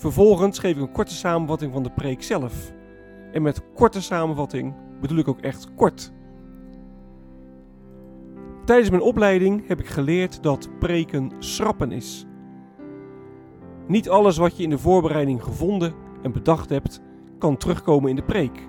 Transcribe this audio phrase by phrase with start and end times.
[0.00, 2.72] Vervolgens geef ik een korte samenvatting van de preek zelf.
[3.32, 6.12] En met korte samenvatting bedoel ik ook echt kort.
[8.64, 12.26] Tijdens mijn opleiding heb ik geleerd dat preken schrappen is.
[13.86, 17.00] Niet alles wat je in de voorbereiding gevonden en bedacht hebt,
[17.38, 18.68] kan terugkomen in de preek.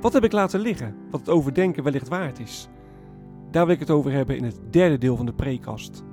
[0.00, 2.68] Wat heb ik laten liggen, wat het overdenken wellicht waard is?
[3.50, 6.04] Daar wil ik het over hebben in het derde deel van de preekkast.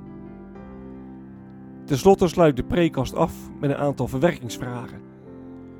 [1.85, 5.01] Ten slotte sluit de preekkast af met een aantal verwerkingsvragen.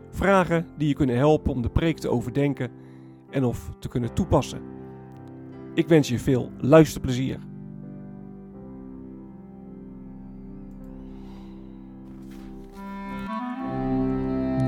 [0.09, 2.72] Vragen die je kunnen helpen om de preek te overdenken
[3.30, 4.61] en of te kunnen toepassen.
[5.73, 7.39] Ik wens je veel luisterplezier.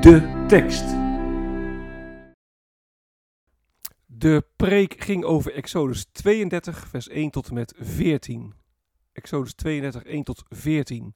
[0.02, 0.86] De tekst.
[4.06, 8.65] De preek ging over Exodus 32, vers 1 tot en met 14.
[9.16, 11.16] Exodus 32, 1 tot 14.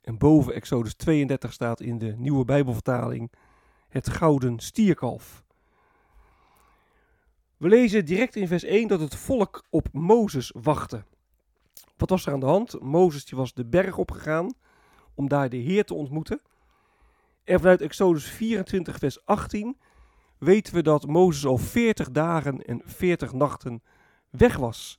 [0.00, 3.32] En boven Exodus 32 staat in de nieuwe Bijbelvertaling
[3.88, 5.44] het gouden stierkalf.
[7.56, 11.04] We lezen direct in vers 1 dat het volk op Mozes wachtte.
[11.96, 12.80] Wat was er aan de hand?
[12.80, 14.54] Mozes die was de berg opgegaan
[15.14, 16.40] om daar de Heer te ontmoeten.
[17.44, 19.76] En vanuit Exodus 24, vers 18
[20.38, 23.82] weten we dat Mozes al 40 dagen en 40 nachten
[24.30, 24.98] weg was.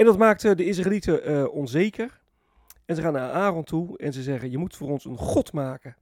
[0.00, 2.20] En dat maakte de Israëlieten uh, onzeker.
[2.84, 5.52] En ze gaan naar Aaron toe en ze zeggen: Je moet voor ons een God
[5.52, 5.96] maken.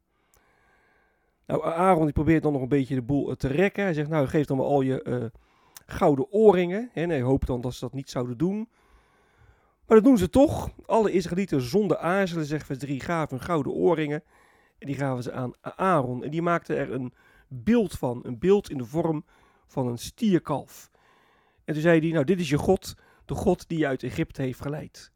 [1.46, 3.82] Nou, Aaron die probeert dan nog een beetje de boel te rekken.
[3.82, 5.24] Hij zegt: Nou, geef dan maar al je uh,
[5.86, 6.90] gouden oorringen.
[6.94, 8.68] En hij hoopt dan dat ze dat niet zouden doen.
[9.86, 10.70] Maar dat doen ze toch.
[10.86, 14.23] Alle Israëlieten zonder aarzelen, zegt vers 3, gaven hun gouden oorringen.
[14.78, 16.24] En die gaven ze aan Aaron.
[16.24, 17.12] En die maakte er een
[17.48, 18.20] beeld van.
[18.23, 19.24] Een beeld in de vorm
[19.67, 20.90] van een stierkalf.
[21.64, 22.94] En toen zei hij: Nou, dit is je God,
[23.28, 25.11] de God die je uit Egypte heeft geleid.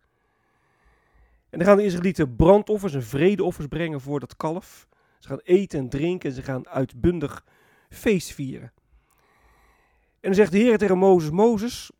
[1.50, 4.88] En dan gaan de Israëlieten brandoffers en vredeoffers brengen voor dat kalf.
[5.18, 7.44] Ze gaan eten en drinken en ze gaan uitbundig
[7.88, 8.72] feest vieren.
[10.20, 11.90] En dan zegt de Heer tegen Mozes, Mozes,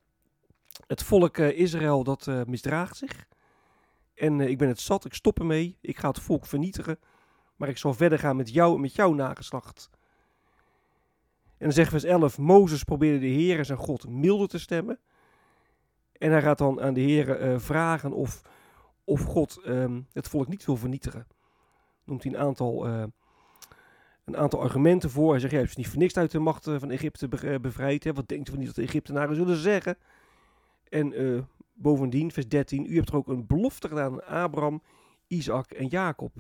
[0.87, 3.27] het volk uh, Israël dat uh, misdraagt zich.
[4.15, 6.99] En uh, ik ben het zat, ik stop ermee, ik ga het volk vernietigen.
[7.57, 9.91] Maar ik zal verder gaan met jou en met jouw nageslacht.
[11.45, 14.99] En dan zegt vers 11, Mozes probeerde de Heer en zijn God milder te stemmen.
[16.23, 18.43] En hij gaat dan aan de Heer vragen of
[19.05, 21.27] of God um, het volk niet wil vernietigen.
[22.05, 23.05] Noemt hij een aantal, uh,
[24.25, 25.31] een aantal argumenten voor.
[25.31, 27.29] Hij zegt, jij hebt ze niet voor niks uit de macht van Egypte
[27.61, 28.05] bevrijd.
[28.05, 28.13] Hè?
[28.13, 29.97] Wat denkt u niet dat de Egyptenaren zullen zeggen?
[30.89, 34.83] En bovendien, vers 13, u hebt er ook een belofte gedaan aan Abraham,
[35.27, 36.33] Isaac en Jacob.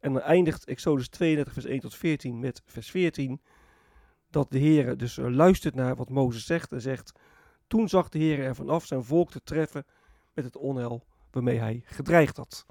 [0.00, 3.40] En dan eindigt Exodus 32, vers 1 tot 14 met vers 14.
[4.30, 7.12] Dat de Heer dus luistert naar wat Mozes zegt en zegt...
[7.70, 9.86] Toen zag de Heer er vanaf zijn volk te treffen
[10.34, 12.66] met het onheil waarmee hij gedreigd had.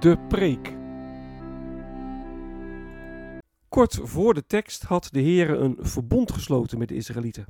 [0.00, 0.76] De preek.
[3.68, 7.46] Kort voor de tekst had de Heer een verbond gesloten met de Israëlieten.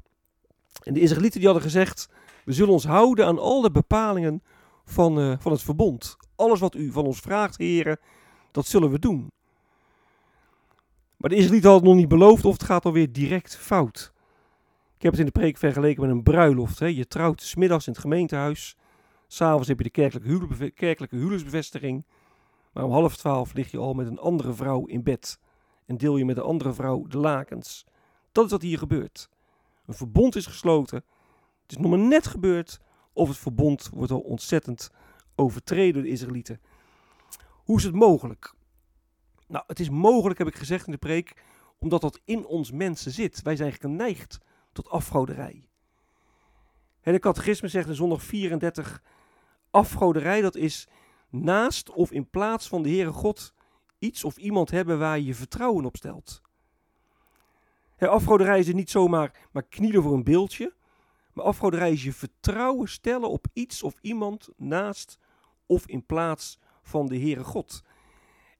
[0.82, 2.08] En de Israëlieten die hadden gezegd:
[2.44, 4.42] We zullen ons houden aan al de bepalingen
[4.84, 6.16] van, uh, van het verbond.
[6.36, 7.98] Alles wat u van ons vraagt, heren,
[8.50, 9.30] dat zullen we doen.
[11.16, 14.11] Maar de Israëlieten hadden nog niet beloofd of het gaat alweer direct fout.
[15.02, 16.78] Ik heb het in de preek vergeleken met een bruiloft.
[16.78, 16.86] Hè.
[16.86, 18.76] Je trouwt smiddags in het gemeentehuis.
[19.26, 22.06] S'avonds heb je de kerkelijke, kerkelijke huwelijksbevestiging.
[22.72, 25.38] Maar om half twaalf lig je al met een andere vrouw in bed.
[25.86, 27.86] En deel je met een andere vrouw de lakens.
[28.32, 29.28] Dat is wat hier gebeurt.
[29.86, 31.04] Een verbond is gesloten.
[31.62, 32.80] Het is nog maar net gebeurd.
[33.12, 34.90] Of het verbond wordt al ontzettend
[35.34, 36.60] overtreden door de Israëlieten.
[37.48, 38.54] Hoe is het mogelijk?
[39.48, 41.42] Nou, het is mogelijk, heb ik gezegd in de preek,
[41.78, 43.42] omdat dat in ons mensen zit.
[43.42, 44.40] Wij zijn geneigd
[44.72, 45.68] tot afgoderij.
[47.00, 49.02] de catechisme zegt in zondag 34,
[49.70, 50.88] afgoderij dat is
[51.28, 53.54] naast of in plaats van de Heere God
[53.98, 56.42] iets of iemand hebben waar je je vertrouwen op stelt.
[57.96, 60.74] He, afgoderij is niet zomaar maar knielen voor een beeldje,
[61.32, 65.18] maar afgoderij is je vertrouwen stellen op iets of iemand naast
[65.66, 67.82] of in plaats van de Heere God.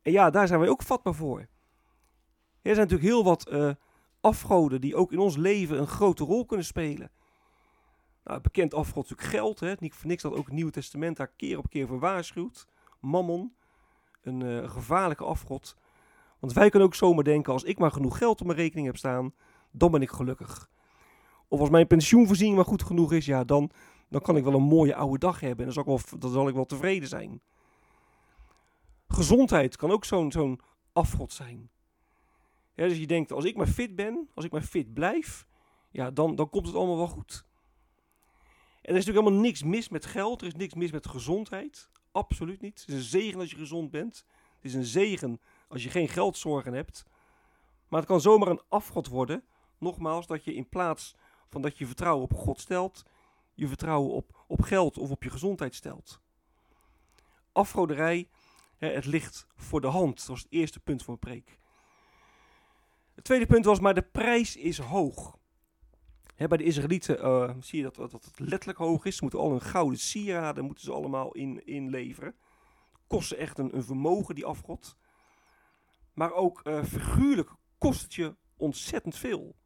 [0.02, 1.38] En ja, daar zijn wij ook vatbaar voor.
[1.40, 3.70] Er zijn natuurlijk heel wat uh,
[4.22, 7.10] afgoden die ook in ons leven een grote rol kunnen spelen.
[8.24, 9.60] Nou, bekend afgod natuurlijk geld.
[9.60, 9.74] Hè?
[9.78, 12.66] Niet voor niks dat ook het Nieuwe Testament daar keer op keer voor waarschuwt.
[13.00, 13.54] Mammon.
[14.22, 15.76] een eh, gevaarlijke afgod.
[16.38, 18.96] Want wij kunnen ook zomaar denken, als ik maar genoeg geld op mijn rekening heb
[18.96, 19.34] staan,
[19.70, 20.70] dan ben ik gelukkig.
[21.48, 23.70] Of als mijn pensioenvoorziening maar goed genoeg is, ja, dan,
[24.08, 25.66] dan kan ik wel een mooie oude dag hebben.
[25.66, 27.40] En dan zal ik wel, zal ik wel tevreden zijn.
[29.08, 30.60] Gezondheid kan ook zo'n zo'n
[30.92, 31.70] afgod zijn.
[32.74, 35.46] Ja, dus je denkt, als ik maar fit ben, als ik maar fit blijf,
[35.90, 37.44] ja, dan, dan komt het allemaal wel goed.
[38.82, 41.90] En er is natuurlijk helemaal niks mis met geld, er is niks mis met gezondheid.
[42.12, 42.80] Absoluut niet.
[42.80, 44.24] Het is een zegen als je gezond bent.
[44.54, 47.04] Het is een zegen als je geen geldzorgen hebt.
[47.88, 49.44] Maar het kan zomaar een afgod worden.
[49.78, 51.14] Nogmaals, dat je in plaats
[51.48, 53.02] van dat je vertrouwen op God stelt,
[53.54, 56.20] je vertrouwen op, op geld of op je gezondheid stelt.
[57.52, 58.28] Afgoderij,
[58.76, 60.16] hè, het ligt voor de hand.
[60.16, 61.58] Dat was het eerste punt van mijn preek.
[63.22, 65.38] Het tweede punt was, maar de prijs is hoog.
[66.36, 69.16] Bij de Israëlieten uh, zie je dat, dat, het letterlijk hoog is.
[69.16, 72.34] Ze moeten al hun gouden sieraden moeten ze allemaal in, inleveren.
[73.06, 74.96] Kosten echt een, een vermogen, die afgod.
[76.12, 79.56] Maar ook uh, figuurlijk kost het je ontzettend veel.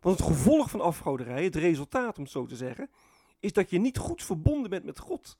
[0.00, 2.90] Want het gevolg van afgoderij, het resultaat om het zo te zeggen,
[3.40, 5.38] is dat je niet goed verbonden bent met God.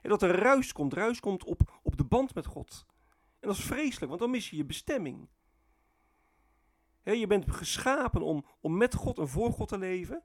[0.00, 2.86] En dat er ruis komt, ruis komt op, op de band met God.
[3.40, 5.28] En dat is vreselijk, want dan mis je je bestemming.
[7.12, 10.22] Je bent geschapen om, om met God en voor God te leven.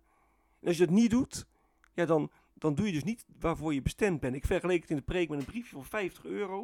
[0.59, 1.45] En als je dat niet doet,
[1.93, 4.35] ja, dan, dan doe je dus niet waarvoor je bestemd bent.
[4.35, 6.61] Ik vergeleek het in de preek met een briefje van 50 euro.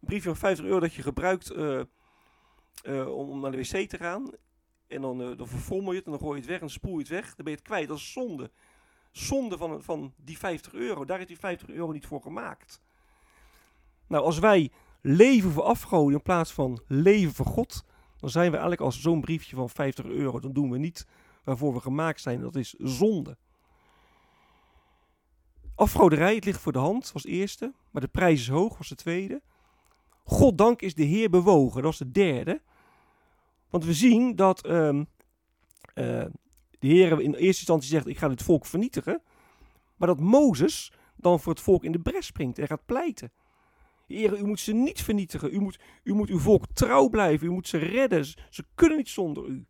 [0.00, 1.80] Een briefje van 50 euro dat je gebruikt uh,
[2.84, 4.30] uh, om naar de wc te gaan.
[4.86, 6.92] En dan, uh, dan verfrommel je het en dan gooi je het weg en spoel
[6.92, 7.24] je het weg.
[7.24, 7.88] Dan ben je het kwijt.
[7.88, 8.50] Dat is zonde.
[9.10, 11.04] Zonde van, van die 50 euro.
[11.04, 12.82] Daar is die 50 euro niet voor gemaakt.
[14.06, 14.70] Nou, als wij
[15.00, 17.84] leven voor afgoden in plaats van leven voor God,
[18.24, 20.40] dan zijn we eigenlijk als zo'n briefje van 50 euro.
[20.40, 21.06] Dan doen we niet
[21.42, 22.40] waarvoor we gemaakt zijn.
[22.40, 23.36] Dat is zonde.
[25.74, 27.72] Afgoderij, het ligt voor de hand, was eerste.
[27.90, 29.42] Maar de prijs is hoog, was de tweede.
[30.24, 32.62] Goddank is de Heer bewogen, dat was de derde.
[33.70, 35.04] Want we zien dat um, uh,
[36.78, 39.22] de Heer in eerste instantie zegt: Ik ga dit volk vernietigen.
[39.96, 43.32] Maar dat Mozes dan voor het volk in de bres springt en gaat pleiten.
[44.06, 45.54] Heer, u moet ze niet vernietigen.
[45.54, 47.46] U moet, u moet uw volk trouw blijven.
[47.46, 48.24] U moet ze redden.
[48.24, 49.66] Ze kunnen niet zonder u.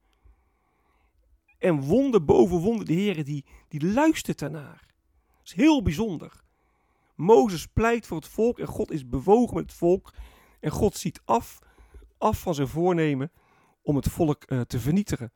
[1.59, 4.87] En wonder boven wonder, de Heer die, die luistert daarnaar.
[5.37, 6.43] Dat is heel bijzonder.
[7.15, 10.13] Mozes pleit voor het volk en God is bewogen met het volk.
[10.61, 11.59] En God ziet af,
[12.19, 13.33] af van zijn voornemen
[13.83, 15.33] om het volk uh, te vernietigen.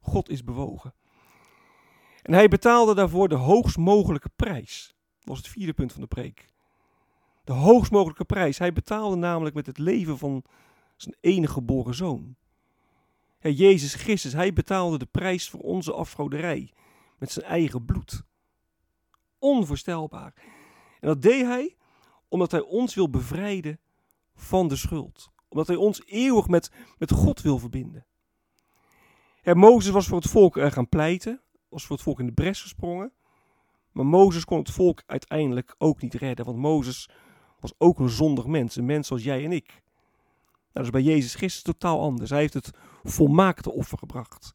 [0.00, 0.94] God is bewogen.
[2.22, 4.94] En hij betaalde daarvoor de hoogst mogelijke prijs.
[5.18, 6.50] Dat was het vierde punt van de preek.
[7.50, 8.58] De hoogst mogelijke prijs.
[8.58, 10.44] Hij betaalde namelijk met het leven van
[10.96, 12.36] zijn enige geboren zoon.
[13.40, 16.72] Ja, Jezus Christus, hij betaalde de prijs voor onze afgoderij
[17.18, 18.22] met zijn eigen bloed.
[19.38, 20.34] Onvoorstelbaar.
[21.00, 21.76] En dat deed hij
[22.28, 23.80] omdat hij ons wil bevrijden
[24.34, 28.06] van de schuld omdat hij ons eeuwig met, met God wil verbinden.
[29.42, 32.32] Ja, Mozes was voor het volk uh, gaan pleiten, was voor het volk in de
[32.32, 33.12] bres gesprongen.
[33.92, 37.08] Maar Mozes kon het volk uiteindelijk ook niet redden, want Mozes
[37.60, 39.68] was ook een zondig mens, een mens zoals jij en ik.
[39.68, 39.82] Nou,
[40.72, 42.30] dat is bij Jezus Christus totaal anders.
[42.30, 42.70] Hij heeft het
[43.02, 44.54] volmaakte offer gebracht.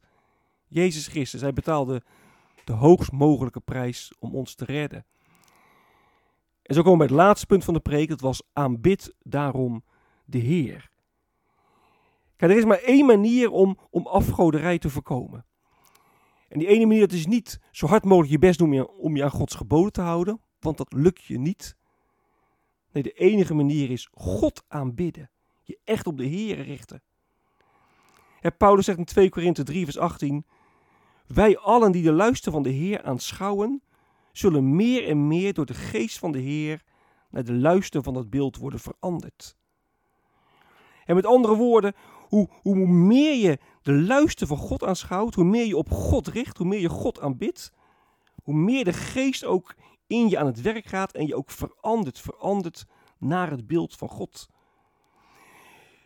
[0.66, 2.02] Jezus Christus, hij betaalde
[2.64, 5.06] de hoogst mogelijke prijs om ons te redden.
[6.62, 9.84] En zo komen we bij het laatste punt van de preek, dat was aanbid daarom
[10.24, 10.90] de Heer.
[12.36, 15.44] Kijk, er is maar één manier om, om afgoderij te voorkomen.
[16.48, 18.88] En die ene manier dat is niet zo hard mogelijk je best doen om je,
[18.88, 21.76] om je aan Gods geboden te houden, want dat lukt je niet.
[22.96, 25.30] Nee, de enige manier is God aanbidden.
[25.62, 27.02] Je echt op de Heer richten.
[28.40, 30.46] En Paulus zegt in 2 Korinthe 3 vers 18,
[31.26, 33.82] wij allen die de luister van de Heer aanschouwen,
[34.32, 36.82] zullen meer en meer door de geest van de Heer
[37.30, 39.56] naar de luister van dat beeld worden veranderd.
[41.04, 41.94] En met andere woorden,
[42.28, 46.58] hoe, hoe meer je de luister van God aanschouwt, hoe meer je op God richt,
[46.58, 47.72] hoe meer je God aanbidt,
[48.42, 49.74] hoe meer de geest ook
[50.06, 52.86] in je aan het werk gaat en je ook verandert, verandert
[53.18, 54.48] naar het beeld van God.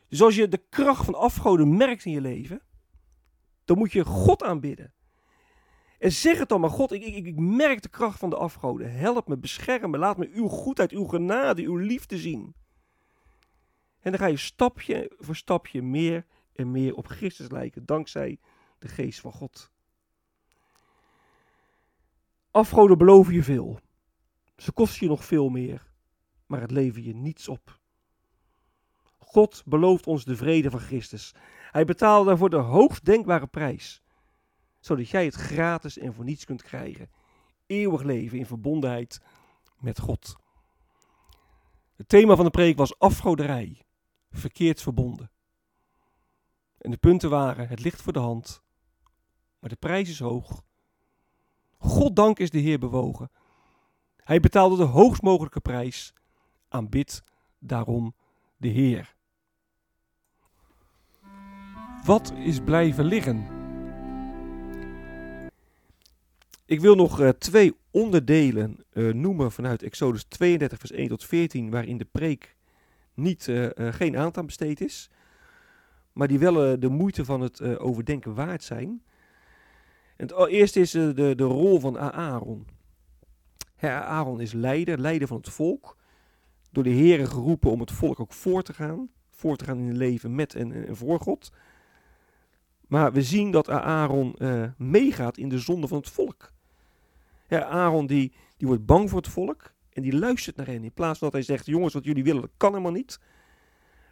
[0.09, 2.63] Dus als je de kracht van afgoden merkt in je leven,
[3.65, 4.93] dan moet je God aanbidden.
[5.99, 8.93] En zeg het dan maar, God, ik, ik, ik merk de kracht van de afgoden.
[8.93, 12.55] Help me, bescherm me, laat me uw goedheid, uw genade, uw liefde zien.
[14.01, 18.39] En dan ga je stapje voor stapje meer en meer op Christus lijken, dankzij
[18.79, 19.71] de geest van God.
[22.51, 23.81] Afgoden beloven je veel.
[24.61, 25.93] Ze kosten je nog veel meer,
[26.47, 27.81] maar het levert je niets op.
[29.19, 31.35] God belooft ons de vrede van Christus.
[31.71, 34.03] Hij betaalde daarvoor de hoogst denkbare prijs,
[34.81, 37.11] zodat jij het gratis en voor niets kunt krijgen.
[37.67, 39.23] Eeuwig leven in verbondenheid
[39.79, 40.37] met God.
[41.97, 43.87] Het thema van de preek was afgoderij,
[44.31, 45.31] verkeerd verbonden.
[46.79, 48.63] En de punten waren: het ligt voor de hand,
[49.59, 50.63] maar de prijs is hoog.
[51.79, 53.31] God dank is de Heer bewogen.
[54.31, 56.13] Hij betaalde de hoogst mogelijke prijs.
[56.69, 57.23] Aanbid
[57.59, 58.15] daarom
[58.57, 59.15] de Heer.
[62.05, 63.47] Wat is blijven liggen?
[66.67, 71.71] Ik wil nog uh, twee onderdelen uh, noemen vanuit Exodus 32, vers 1 tot 14,
[71.71, 72.57] waarin de preek
[73.15, 75.11] niet, uh, geen aandacht besteed is,
[76.13, 79.03] maar die wel de moeite van het overdenken waard zijn.
[80.17, 82.79] En het eerste is de, de rol van Aaron.
[83.81, 85.97] Aaron is leider, leider van het volk,
[86.71, 89.89] door de Heeren geroepen om het volk ook voor te gaan, voor te gaan in
[89.89, 91.53] het leven met en, voor God.
[92.87, 94.37] Maar we zien dat Aaron
[94.77, 96.53] meegaat in de zonde van het volk.
[97.49, 100.85] Aaron die, die wordt bang voor het volk en die luistert naar hen.
[100.85, 103.21] In plaats van dat hij zegt, jongens, wat jullie willen, dat kan helemaal niet.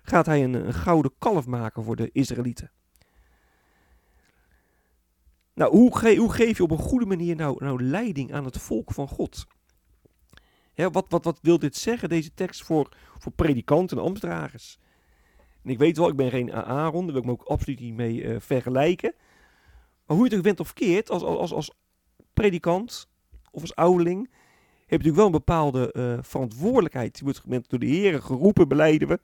[0.03, 2.71] Gaat hij een, een gouden kalf maken voor de Israëlieten.
[5.55, 8.93] Nou, hoe, hoe, geef je op een goede manier nou, nou leiding aan het volk
[8.93, 9.47] van God?
[10.87, 14.79] Wat, wat, wat wil dit zeggen, deze tekst, voor, voor predikanten en ambtsdragers?
[15.63, 17.95] En ik weet wel, ik ben geen Aaron, daar wil ik me ook absoluut niet
[17.95, 19.15] mee uh, vergelijken.
[20.07, 21.71] Maar hoe je het ook bent of keert, als, als, als
[22.35, 23.09] predikant,
[23.51, 24.31] of als ouderling,
[24.87, 27.19] heb je natuurlijk wel een bepaalde uh, verantwoordelijkheid.
[27.19, 29.21] Je wordt door de heren geroepen, beleiden we,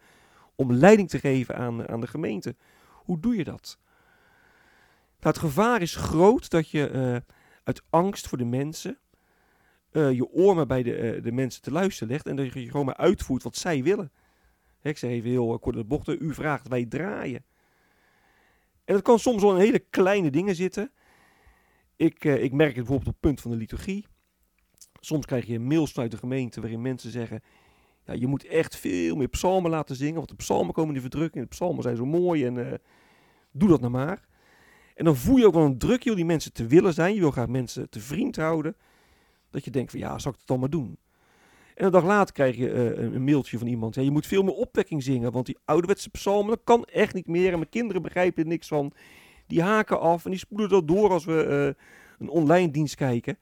[0.55, 2.57] om leiding te geven aan, aan de gemeente.
[2.91, 3.79] Hoe doe je dat?
[5.21, 7.17] Nou, het gevaar is groot dat je uh,
[7.65, 8.99] uit angst voor de mensen
[9.95, 12.87] uh, je oor maar bij de, de mensen te luisteren legt en dat je gewoon
[12.87, 14.13] maar uitvoert wat zij willen.
[14.83, 17.45] ik zeg even heel kort de bochten, u vraagt, wij draaien.
[18.85, 20.91] En dat kan soms wel in hele kleine dingen zitten.
[21.97, 24.07] Ik, ik merk het bijvoorbeeld op het punt van de liturgie.
[25.01, 27.43] Soms krijg je mails vanuit de gemeente waarin mensen zeggen:
[28.05, 31.45] ja, je moet echt veel meer psalmen laten zingen, want de psalmen komen in verdrukking.
[31.45, 32.81] De psalmen zijn zo mooi en
[33.51, 34.27] doe dat nou maar.
[34.95, 37.15] En dan voel je ook wel een druk om die mensen te willen zijn.
[37.15, 38.77] Je wil graag mensen te vriend houden.
[39.55, 40.99] Dat je denkt van ja, zal ik het dan maar doen?
[41.75, 43.95] En een dag later krijg je uh, een mailtje van iemand.
[43.95, 47.27] Ja, je moet veel meer opwekking zingen, want die ouderwetse psalmen, dat kan echt niet
[47.27, 47.53] meer.
[47.53, 48.93] En mijn kinderen begrijpen er niks van.
[49.47, 51.85] Die haken af en die spoelen dat door als we uh,
[52.19, 53.39] een online dienst kijken.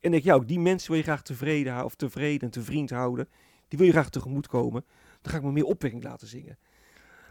[0.00, 3.28] En denk ja, ook die mensen wil je graag tevreden, of tevreden en tevrien houden.
[3.68, 4.84] Die wil je graag tegemoet komen.
[5.20, 6.58] Dan ga ik me meer opwekking laten zingen.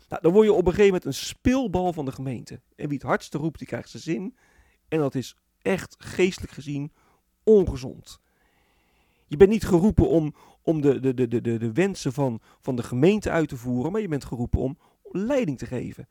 [0.10, 2.60] Nou, dan word je op een gegeven moment een speelbal van de gemeente.
[2.76, 4.36] En wie het hardste roept, die krijgt zijn zin.
[4.88, 6.92] En dat is echt geestelijk gezien
[7.58, 8.20] ongezond.
[9.28, 12.84] Je bent niet geroepen om, om de, de, de, de, de wensen van, van de
[12.84, 14.78] gemeente uit te voeren, maar je bent geroepen om
[15.12, 16.08] leiding te geven.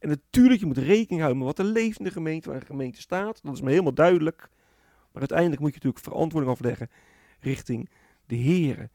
[0.00, 2.66] En natuurlijk, je moet rekening houden met wat er leeft in de gemeente, waar een
[2.66, 3.40] gemeente staat.
[3.42, 4.50] Dat is me helemaal duidelijk.
[5.12, 6.90] Maar uiteindelijk moet je natuurlijk verantwoording afleggen
[7.40, 7.90] richting
[8.26, 8.90] de Here.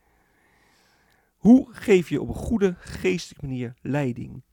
[1.38, 4.44] Hoe geef je op een goede geestelijke manier leiding?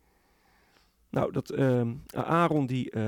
[1.11, 3.03] Nou, dat, uh, Aaron die, uh,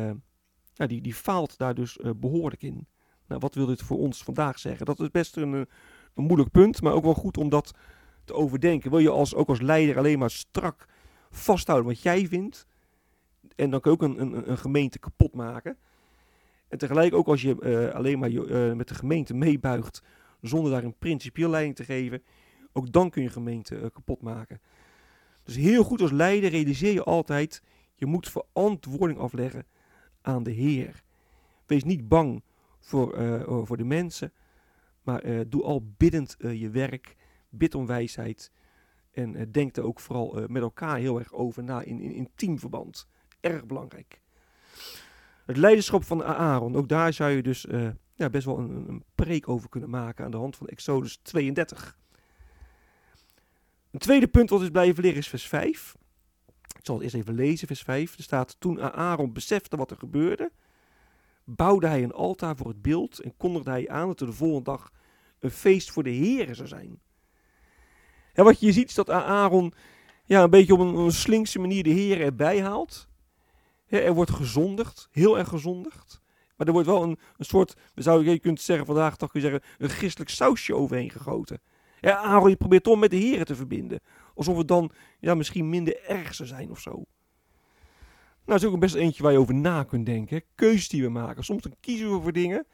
[0.75, 2.87] nou, die, die faalt daar dus uh, behoorlijk in.
[3.27, 4.87] Nou, wat wil dit voor ons vandaag zeggen?
[4.87, 5.69] Dat is best een, een
[6.15, 7.75] moeilijk punt, maar ook wel goed om dat
[8.25, 8.91] te overdenken.
[8.91, 10.87] Wil je als, ook als leider alleen maar strak
[11.31, 12.67] vasthouden wat jij vindt?
[13.57, 15.77] En dan kun je ook een, een, een gemeente kapot maken.
[16.69, 20.03] En tegelijk ook als je uh, alleen maar uh, met de gemeente meebuigt
[20.41, 22.23] zonder daar een principieel leiding te geven,
[22.73, 24.61] ook dan kun je gemeente uh, kapot maken.
[25.43, 27.63] Dus heel goed als leider realiseer je altijd,
[27.95, 29.67] je moet verantwoording afleggen
[30.21, 31.03] aan de Heer.
[31.67, 32.43] Wees niet bang
[32.83, 34.33] voor, voor de mensen,
[35.03, 37.17] maar doe al biddend je werk,
[37.49, 38.53] bid om wijsheid
[39.11, 43.09] en denk er ook vooral met elkaar heel erg over na in, in, in teamverband.
[43.41, 44.21] Erg belangrijk.
[45.47, 47.67] Het leiderschap van Aaron, ook daar zou je dus
[48.15, 51.99] ja, best wel een, een, preek over kunnen maken aan de hand van Exodus 32.
[53.91, 55.97] Een tweede punt wat is blijven liggen is vers 5.
[56.79, 58.17] Ik zal het eerst even lezen, vers 5.
[58.17, 60.53] Er staat, toen Aaron besefte wat er gebeurde,
[61.57, 64.71] bouwde hij een altaar voor het beeld en kondigde hij aan dat er de volgende
[64.71, 64.93] dag
[65.39, 67.01] een feest voor de heren zou zijn.
[68.33, 69.73] En wat je ziet is dat Aaron
[70.25, 73.11] ja, een beetje op een, slinkse manier de heren erbij haalt
[74.01, 76.21] er wordt gezondigd, heel erg gezondigd.
[76.57, 79.41] Maar er wordt wel een, een soort, we zouden, je kunt zeggen vandaag toch kun
[79.41, 81.61] zeggen, een christelijk sausje overheen gegoten.
[82.01, 84.01] Ja, Aaron je probeert toch met de heren te verbinden.
[84.35, 84.91] Alsof het dan
[85.21, 87.05] ja, misschien minder erg zou zijn of zo.
[88.45, 90.43] Nou, is ook best eentje waar je over na kunt denken.
[90.55, 91.45] Keuzes die we maken.
[91.45, 92.67] Soms dan kiezen we voor dingen.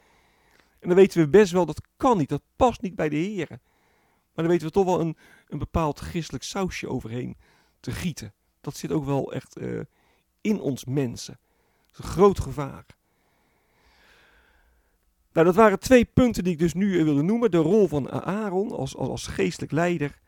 [0.79, 2.29] En dan weten we best wel, dat kan niet.
[2.29, 3.61] Dat past niet bij de heren.
[4.33, 7.37] Maar dan weten we toch wel een, een bepaald christelijk sausje overheen
[7.79, 8.33] te gieten.
[8.61, 9.81] Dat zit ook wel echt uh,
[10.41, 11.39] in ons mensen.
[11.85, 12.85] Dat is een groot gevaar.
[15.33, 17.51] Nou, dat waren twee punten die ik dus nu wilde noemen.
[17.51, 20.19] De rol van Aaron als, als, als geestelijk leider.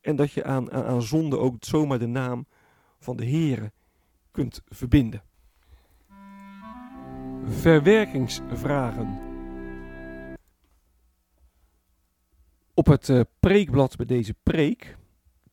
[0.00, 2.46] En dat je aan, aan, aan zonde ook zomaar de naam
[2.98, 3.72] van de Heere
[4.32, 5.22] kunt verbinden.
[7.44, 9.18] Verwerkingsvragen.
[12.74, 14.96] Op het uh, preekblad bij deze preek,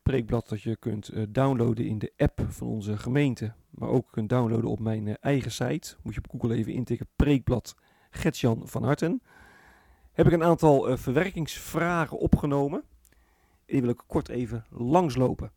[0.04, 4.30] preekblad dat je kunt uh, downloaden in de app van onze gemeente, maar ook kunt
[4.30, 7.76] downloaden op mijn uh, eigen site, moet je op Google even intikken, preekblad
[8.10, 9.22] Gertjan van Harten,
[10.12, 12.84] heb ik een aantal verwerkingsvragen opgenomen.
[13.66, 15.52] Die wil ik kort even langslopen.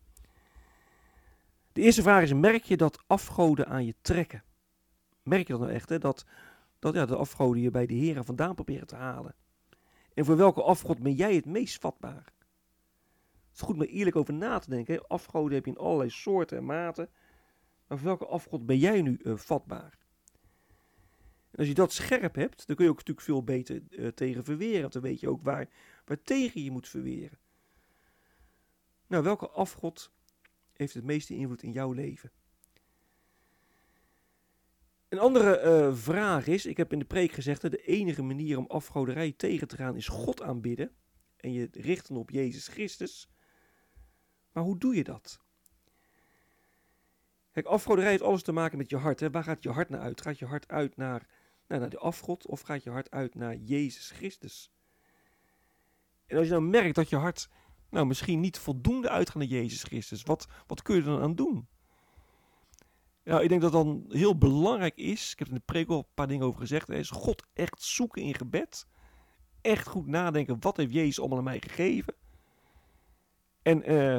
[1.73, 4.45] De eerste vraag is, merk je dat afgoden aan je trekken?
[5.23, 5.99] Merk je dat nou echt, hè?
[5.99, 6.25] Dat,
[6.79, 9.35] dat ja, de afgoden je bij de heren vandaan proberen te halen?
[10.15, 12.33] En voor welke afgod ben jij het meest vatbaar?
[13.49, 14.95] Het is goed om er eerlijk over na te denken.
[14.95, 15.01] Hè?
[15.01, 17.09] Afgoden heb je in allerlei soorten en maten.
[17.87, 19.99] Maar voor welke afgod ben jij nu uh, vatbaar?
[21.51, 24.45] En als je dat scherp hebt, dan kun je ook natuurlijk veel beter uh, tegen
[24.45, 24.81] verweren.
[24.81, 25.69] Want dan weet je ook waar,
[26.05, 27.39] waar tegen je moet verweren.
[29.07, 30.13] Nou, welke afgod
[30.83, 32.31] heeft het meeste invloed in jouw leven?
[35.09, 38.67] Een andere uh, vraag is, ik heb in de preek gezegd, de enige manier om
[38.67, 40.91] afgoderij tegen te gaan is God aanbidden
[41.37, 43.29] en je richten op Jezus Christus.
[44.53, 45.41] Maar hoe doe je dat?
[47.53, 49.21] Kijk, afgoderij heeft alles te maken met je hart.
[49.21, 49.31] Hè?
[49.31, 50.21] Waar gaat je hart naar uit?
[50.21, 51.27] Gaat je hart uit naar,
[51.67, 54.73] nou, naar de afgod of gaat je hart uit naar Jezus Christus?
[56.27, 57.49] En als je nou merkt dat je hart
[57.93, 61.35] nou, misschien niet voldoende uitgaat naar Jezus Christus, wat, wat kun je er dan aan
[61.35, 61.67] doen?
[63.25, 66.15] Ja, ik denk dat dan heel belangrijk is, ik heb in de preek al een
[66.15, 68.87] paar dingen over gezegd, is God echt zoeken in gebed.
[69.61, 72.15] Echt goed nadenken, wat heeft Jezus allemaal aan mij gegeven?
[73.63, 74.19] En uh,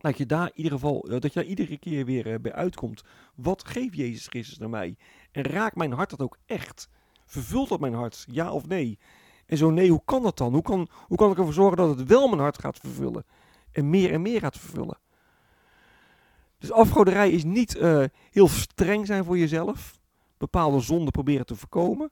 [0.00, 3.02] dat je daar in ieder geval, dat je daar iedere keer weer uh, bij uitkomt.
[3.34, 4.96] Wat geeft Jezus Christus naar mij?
[5.32, 6.88] En raakt mijn hart dat ook echt?
[7.26, 8.98] Vervult dat mijn hart, ja of nee?
[9.46, 10.52] En zo nee, hoe kan dat dan?
[10.52, 13.24] Hoe kan, hoe kan ik ervoor zorgen dat het wel mijn hart gaat vervullen?
[13.72, 14.98] En meer en meer gaat vervullen?
[16.58, 19.98] Dus afgoderij is niet uh, heel streng zijn voor jezelf.
[20.38, 22.10] Bepaalde zonden proberen te voorkomen.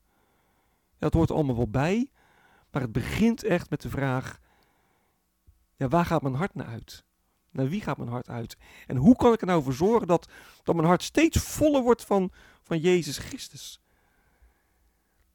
[0.98, 2.10] dat hoort allemaal wel bij.
[2.70, 4.38] Maar het begint echt met de vraag:
[5.76, 7.04] ja, waar gaat mijn hart naar uit?
[7.50, 8.56] Naar wie gaat mijn hart uit?
[8.86, 10.28] En hoe kan ik er nou voor zorgen dat,
[10.62, 12.30] dat mijn hart steeds voller wordt van,
[12.62, 13.80] van Jezus Christus?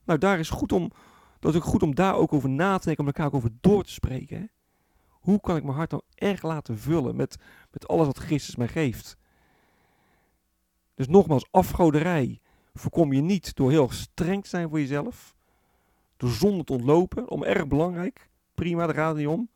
[0.04, 0.92] Nou, daar is goed om,
[1.40, 3.52] dat is ook goed om daar ook over na te denken, om elkaar ook over
[3.62, 4.52] door te spreken.
[5.10, 7.38] Hoe kan ik mijn hart nou erg laten vullen met,
[7.72, 9.18] met alles wat Christus mij geeft?
[10.96, 12.40] Dus nogmaals, afgoderij
[12.74, 15.36] voorkom je niet door heel streng te zijn voor jezelf.
[16.18, 18.30] Door zonde te ontlopen, om erg belangrijk.
[18.54, 19.50] Prima, daar gaat het niet om.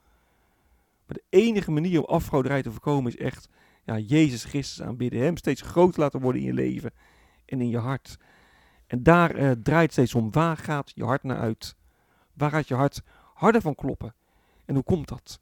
[1.05, 3.49] Maar de enige manier om afgoderij te voorkomen is echt
[3.83, 5.21] ja, Jezus Christus aanbidden.
[5.21, 6.91] Hem steeds groter laten worden in je leven
[7.45, 8.17] en in je hart.
[8.91, 10.31] En daar uh, draait steeds om.
[10.31, 11.75] Waar gaat je hart naar uit?
[12.33, 13.01] Waar gaat je hart
[13.33, 14.15] harder van kloppen?
[14.65, 15.39] En hoe komt dat?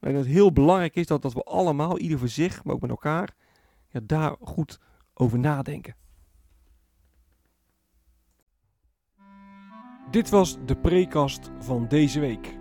[0.00, 2.90] Dat het heel belangrijk is dat, dat we allemaal, ieder voor zich, maar ook met
[2.90, 3.34] elkaar,
[3.88, 4.80] ja, daar goed
[5.14, 5.96] over nadenken.
[10.10, 12.56] Dit was de prekast van deze week.